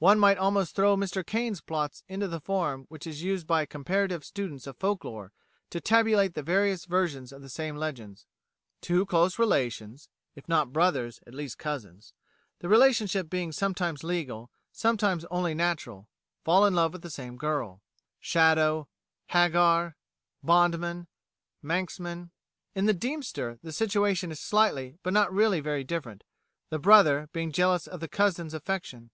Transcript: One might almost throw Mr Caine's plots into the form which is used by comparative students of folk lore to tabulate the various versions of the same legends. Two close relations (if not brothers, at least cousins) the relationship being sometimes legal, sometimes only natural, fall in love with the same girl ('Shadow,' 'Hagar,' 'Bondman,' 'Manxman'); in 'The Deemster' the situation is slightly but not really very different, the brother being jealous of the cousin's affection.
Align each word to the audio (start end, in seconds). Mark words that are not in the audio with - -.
One 0.00 0.18
might 0.18 0.38
almost 0.38 0.74
throw 0.74 0.96
Mr 0.96 1.24
Caine's 1.24 1.60
plots 1.60 2.02
into 2.08 2.26
the 2.26 2.40
form 2.40 2.86
which 2.88 3.06
is 3.06 3.22
used 3.22 3.46
by 3.46 3.64
comparative 3.64 4.24
students 4.24 4.66
of 4.66 4.76
folk 4.76 5.04
lore 5.04 5.32
to 5.70 5.80
tabulate 5.80 6.34
the 6.34 6.42
various 6.42 6.84
versions 6.84 7.30
of 7.30 7.42
the 7.42 7.48
same 7.48 7.76
legends. 7.76 8.26
Two 8.80 9.06
close 9.06 9.38
relations 9.38 10.08
(if 10.34 10.48
not 10.48 10.72
brothers, 10.72 11.20
at 11.28 11.32
least 11.32 11.58
cousins) 11.58 12.12
the 12.58 12.68
relationship 12.68 13.30
being 13.30 13.52
sometimes 13.52 14.02
legal, 14.02 14.50
sometimes 14.72 15.24
only 15.26 15.54
natural, 15.54 16.08
fall 16.42 16.66
in 16.66 16.74
love 16.74 16.92
with 16.92 17.02
the 17.02 17.08
same 17.08 17.36
girl 17.36 17.80
('Shadow,' 18.18 18.88
'Hagar,' 19.28 19.94
'Bondman,' 20.42 21.06
'Manxman'); 21.62 22.30
in 22.74 22.86
'The 22.86 22.94
Deemster' 22.94 23.60
the 23.62 23.70
situation 23.70 24.32
is 24.32 24.40
slightly 24.40 24.98
but 25.04 25.12
not 25.12 25.32
really 25.32 25.60
very 25.60 25.84
different, 25.84 26.24
the 26.68 26.80
brother 26.80 27.28
being 27.32 27.52
jealous 27.52 27.86
of 27.86 28.00
the 28.00 28.08
cousin's 28.08 28.52
affection. 28.54 29.10